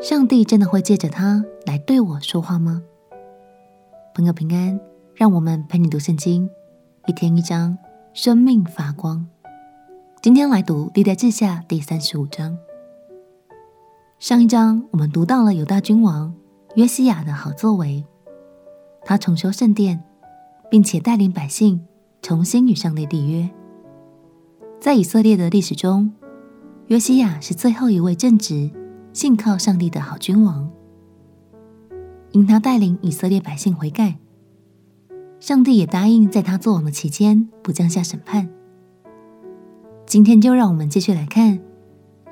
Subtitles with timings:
[0.00, 2.80] 上帝真的会借着他来对我说话吗？
[4.14, 4.78] 朋友平安，
[5.12, 6.48] 让我们陪你读圣经，
[7.06, 7.76] 一天一章，
[8.12, 9.26] 生命发光。
[10.22, 12.56] 今天来读历代志下第三十五章。
[14.20, 16.32] 上一章我们读到了犹大君王
[16.76, 18.04] 约西亚的好作为，
[19.04, 20.04] 他重修圣殿，
[20.70, 21.84] 并且带领百姓
[22.22, 23.50] 重新与上帝立约。
[24.80, 26.12] 在以色列的历史中，
[26.86, 28.70] 约西亚是最后一位正直、
[29.12, 30.70] 信靠上帝的好君王。
[32.32, 34.18] 因他带领以色列百姓悔改，
[35.40, 38.48] 上帝也答应在他作王的期间不降下审判。
[40.04, 41.58] 今天就让我们继续来看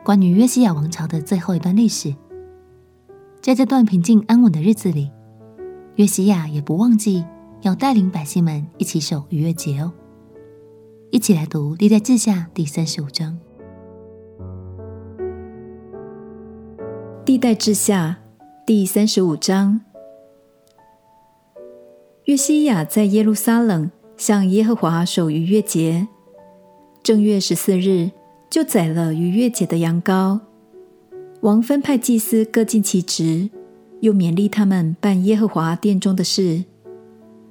[0.05, 2.15] 关于约西亚王朝的最后一段历史。
[3.41, 5.11] 在这段平静安稳的日子里，
[5.95, 7.25] 约西亚也不忘记
[7.63, 9.93] 要带领百姓们一起守逾越节哦。
[11.11, 13.33] 一起来读《历代志下》第三十五章。
[17.37, 18.17] 《历代志下》
[18.65, 19.83] 第三十五章：
[22.25, 26.09] 约西亚在耶路撒冷向耶和华守逾越节，
[27.03, 28.11] 正月十四日
[28.49, 30.41] 就宰了逾越节的羊羔。
[31.43, 33.51] 王分派祭司各尽其职，
[34.01, 36.65] 又勉励他们办耶和华殿中的事，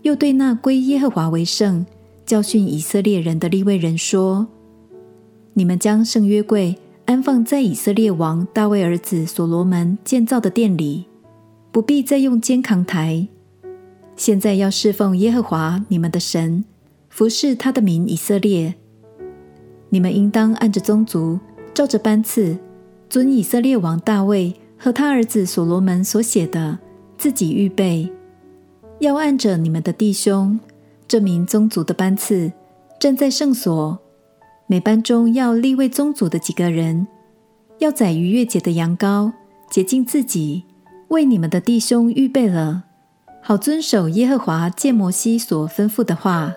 [0.01, 1.85] 又对那归耶和华为圣。
[2.25, 4.47] 教训以色列人的利未人说
[5.53, 6.75] ：“你们将圣约柜
[7.15, 11.05] 安放在以色列王大卫儿子所罗门建造的殿里，
[11.71, 13.25] 不必再用肩扛台。
[14.17, 16.65] 现在要侍奉耶和华你们的神，
[17.07, 18.75] 服侍他的民以色列。
[19.87, 21.39] 你们应当按着宗族，
[21.73, 22.57] 照着班次，
[23.09, 26.77] 遵以色列王大卫和他儿子所罗门所写的，
[27.17, 28.11] 自己预备，
[28.99, 30.59] 要按着你们的弟兄。”
[31.07, 32.51] 这名宗族的班次
[32.99, 33.97] 站在圣所，
[34.67, 37.07] 每班中要立位宗族的几个人，
[37.77, 39.31] 要宰逾越节的羊羔，
[39.69, 40.63] 洁净自己，
[41.09, 42.85] 为你们的弟兄预备了，
[43.43, 46.55] 好遵守耶和华借摩西所吩咐的话。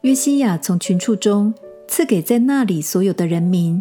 [0.00, 1.54] 约西亚从群畜中
[1.86, 3.80] 赐给在那里所有的人民，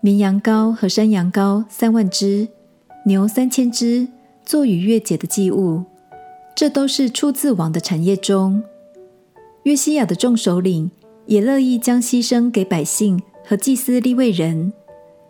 [0.00, 2.48] 绵羊羔和山羊羔三万只，
[3.04, 4.08] 牛三千只，
[4.46, 5.84] 做逾越节的祭物。
[6.56, 8.62] 这都是出自王的产业中。
[9.64, 10.90] 约西亚的众首领
[11.30, 14.72] 也乐意将牺牲给百姓和祭司利未人，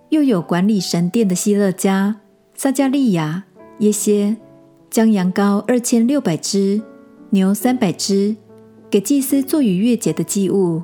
[0.09, 2.17] 又有管理神殿的希勒家、
[2.55, 3.45] 撒迦利亚、
[3.81, 4.39] 耶歇，
[4.89, 6.81] 将羊羔二千六百只、
[7.29, 8.35] 牛三百只，
[8.89, 10.81] 给祭司做逾越节的祭物。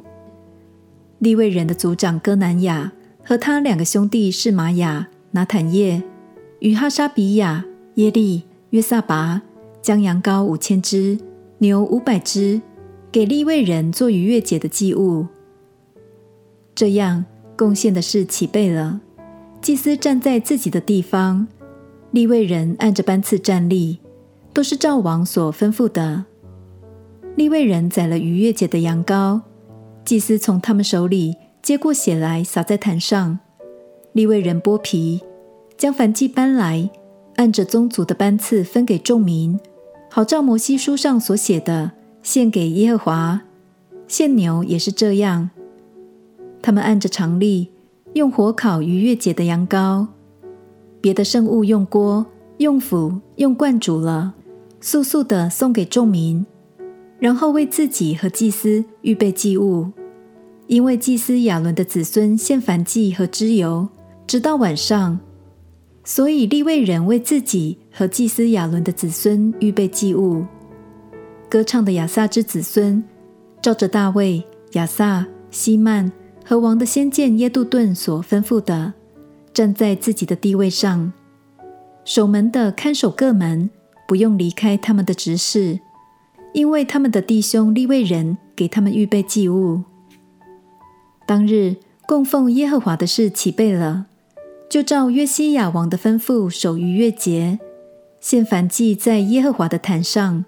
[1.21, 2.93] 利未人的族长哥南雅
[3.25, 6.03] 和他两个兄弟是玛雅、拿坦业
[6.59, 9.41] 与哈沙比亚、耶利、约撒拔。
[9.81, 11.17] 将羊羔五千只，
[11.59, 12.61] 牛五百只，
[13.17, 15.27] 给利未人做逾越节的祭物。
[16.75, 17.25] 这样
[17.57, 19.01] 贡献的事齐备了，
[19.63, 21.49] 祭司站在自己的地方，
[22.11, 24.01] 利未人按着班次站立，
[24.53, 26.27] 都是照王所吩咐的。
[27.37, 29.41] 利未人宰了逾越节的羊羔，
[30.05, 33.39] 祭司从他们手里接过血来，洒在坛上。
[34.13, 35.23] 利未人剥皮，
[35.79, 36.91] 将燔祭搬来，
[37.37, 39.59] 按着宗族的班次分给众民。
[40.11, 41.93] 好照摩西书上所写的，
[42.27, 43.41] 献给耶和华。
[44.09, 45.49] 献牛也是这样。
[46.61, 47.69] 他们按着常例，
[48.15, 50.09] 用火烤逾越节的羊羔，
[51.01, 52.27] 别的圣物用锅、
[52.59, 54.35] 用釜、用罐煮了，
[54.81, 56.45] 速速地送给众民，
[57.21, 59.93] 然后为自己和祭司预备祭物。
[60.67, 63.89] 因为祭司亚伦的子孙献燔祭和脂油，
[64.27, 65.21] 直到晚上。
[66.03, 70.45] 所以利未人为自己和祭司亚伦的子孙预备祭物。
[71.57, 73.03] 歌唱的亚萨之子孙，
[73.63, 76.13] 照着大卫、亚萨、希曼
[76.45, 78.93] 和王的先见耶杜顿所吩咐的，
[79.55, 81.11] 站在自己的地位上。
[82.05, 83.71] 守门的看守各门，
[84.07, 85.81] 不用离开他们的职事，
[86.53, 89.83] 因为他们的弟兄利未人给他们预备祭物。
[91.27, 94.05] 当日供奉耶和华的事齐备了。
[94.69, 97.59] 就照约西亚王的吩咐守逾越节，
[98.21, 100.45] 献燔祭在耶和华的坛上。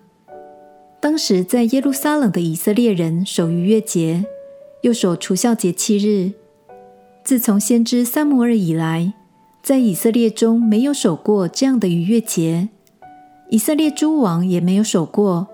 [1.00, 4.24] 当时在耶路撒冷的以色列人守逾越节，
[4.82, 6.32] 又守除酵节七日。
[7.24, 9.14] 自从先知撒母耳以来，
[9.62, 12.68] 在以色列中没有守过这样的逾越节，
[13.50, 15.48] 以色列诸王也没有守过。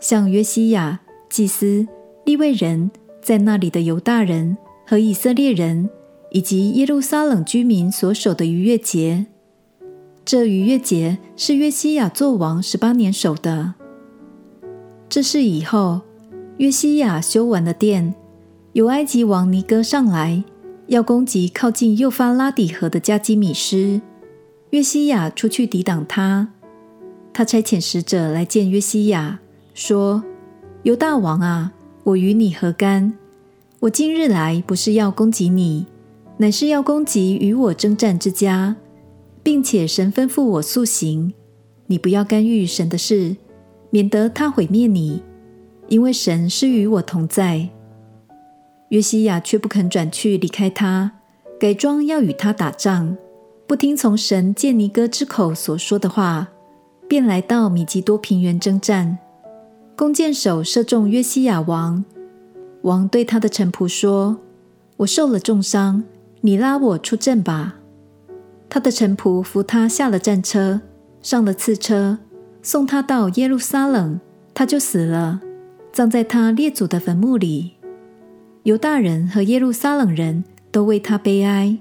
[0.00, 1.86] 像约西亚、祭司、
[2.24, 2.90] 利未人
[3.22, 4.56] 在那里的犹大人
[4.86, 5.90] 和以色列人。
[6.30, 9.24] 以及耶路撒冷居民所守的逾越节，
[10.26, 13.76] 这逾越节是约西亚作王十八年守的。
[15.08, 16.02] 这事以后，
[16.58, 18.14] 约西亚修完了殿，
[18.74, 20.44] 有埃及王尼哥上来，
[20.88, 24.02] 要攻击靠近幼发拉底河的加基米施。
[24.70, 26.48] 约西亚出去抵挡他。
[27.32, 29.40] 他差遣使者来见约西亚，
[29.72, 30.22] 说
[30.84, 31.72] ：“犹大王啊，
[32.04, 33.14] 我与你何干？
[33.80, 35.86] 我今日来不是要攻击你，
[36.36, 38.76] 乃是要攻击与我征战之家，
[39.42, 41.32] 并且神吩咐我速行，
[41.86, 43.36] 你不要干预神的事，
[43.90, 45.22] 免得他毁灭你，
[45.88, 47.68] 因为神是与我同在。”
[48.90, 51.12] 约西亚却不肯转去离开他，
[51.60, 53.16] 改装要与他打仗，
[53.66, 56.48] 不听从神借尼哥之口所说的话。
[57.08, 59.16] 便来到米吉多平原征战，
[59.96, 62.04] 弓箭手射中约西亚王。
[62.82, 64.38] 王对他的臣仆说
[64.98, 66.04] ：“我受了重伤，
[66.42, 67.76] 你拉我出阵吧。”
[68.68, 70.82] 他的臣仆扶他下了战车，
[71.22, 72.18] 上了次车，
[72.70, 74.20] 送他到耶路撒冷，
[74.52, 75.40] 他就死了，
[75.90, 77.72] 葬在他列祖的坟墓里。
[78.64, 81.78] 犹大人和耶路撒冷人都为他悲哀。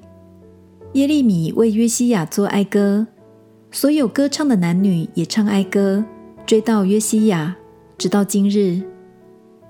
[0.94, 3.06] 耶利米为约西亚作哀歌。
[3.70, 6.06] 所有歌唱的男女也唱哀歌，
[6.46, 7.58] 追悼约西亚，
[7.98, 8.82] 直到今日，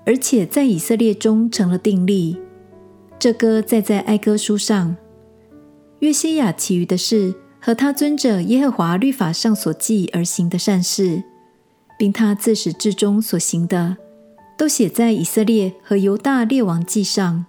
[0.06, 2.38] 而且在以色列中成了定例。
[3.18, 4.94] 这歌载在哀歌书上。
[5.98, 7.34] 约西亚其余的事
[7.68, 11.22] 和他遵着耶和华律法上所记而行的善事，
[11.98, 13.98] 并他自始至终所行的，
[14.56, 17.44] 都写在以色列和犹大列王记上。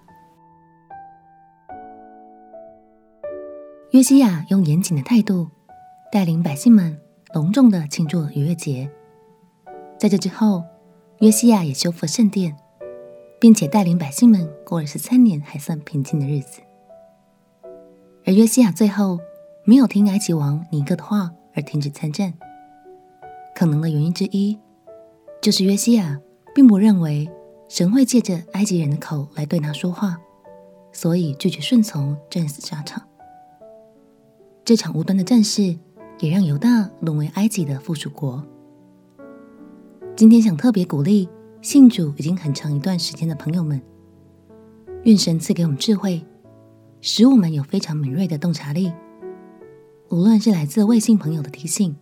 [3.92, 5.48] 约西亚用严谨的态度。
[6.12, 7.00] 带领百姓们
[7.34, 8.92] 隆重地庆祝逾越节。
[9.98, 10.64] 在这之后，
[11.20, 12.58] 约西亚也修复了圣殿，
[13.40, 16.60] 并且带领百姓们过了十三年还算平静的日子。
[18.26, 19.20] 而约西亚最后
[19.70, 22.34] 没有听埃及王尼哥的话而停止参战，
[23.54, 24.58] 可能的原因之一，
[25.44, 26.20] 就是约西亚
[26.56, 27.30] 并不认为
[27.68, 30.18] 神会借着埃及人的口来对他说话，
[30.92, 33.04] 所以拒绝顺从，战死沙场。
[34.66, 35.78] 这场无端的战事。
[36.22, 38.44] 也让犹大沦为埃及的附属国。
[40.18, 41.30] 今天想特别鼓励
[41.62, 43.82] 信主已经很长一段时间的朋友们，
[45.04, 46.26] 愿神赐给我们智慧，
[47.00, 48.92] 使我们有非常敏锐的洞察力。
[50.12, 51.96] 无论是来自未信朋友的提醒，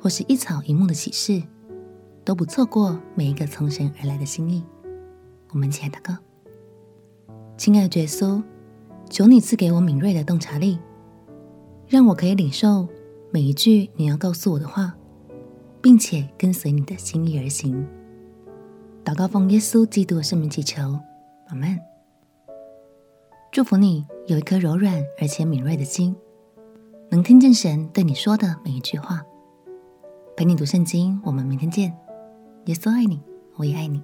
[0.00, 1.42] 或是一草一木的启示，
[2.24, 4.62] 都不错过每一个从神而来的心意。
[5.50, 6.16] 我们一起来祷告：
[7.56, 8.40] 亲爱的耶稣，
[9.10, 10.78] 求你赐给我敏锐的洞察力，
[11.88, 12.86] 让我可以领受。
[13.32, 14.94] 每一句你要告诉我的话，
[15.82, 17.84] 并且跟随你的心意而行。
[19.04, 20.80] 祷告奉耶稣基督的圣名祈求，
[21.48, 21.76] 阿门。
[23.50, 26.14] 祝福你有一颗柔软而且敏锐的心，
[27.10, 29.22] 能听见神对你说的每一句话。
[30.36, 31.96] 陪你读圣经，我们明天见。
[32.66, 33.22] 耶稣爱你，
[33.56, 34.02] 我也爱你。